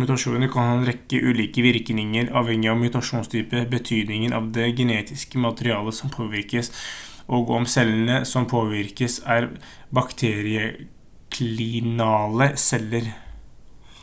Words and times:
mutasjoner 0.00 0.48
kan 0.52 0.68
ha 0.68 0.74
en 0.76 0.84
rekke 0.88 1.18
ulike 1.30 1.62
virkninger 1.64 2.28
avhengig 2.40 2.68
av 2.74 2.78
mutasjonstype 2.82 3.60
betydningen 3.74 4.36
av 4.38 4.46
det 4.58 4.68
genetiske 4.78 5.42
materialet 5.46 5.96
som 5.98 6.12
påvirkes 6.14 6.70
og 7.38 7.52
om 7.58 7.68
cellene 7.74 8.16
som 8.32 8.46
påvirkes 8.54 9.16
er 9.36 9.48
bakterieklinale 10.00 12.48
celler 12.68 13.12